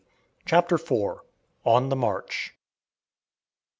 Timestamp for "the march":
1.89-2.55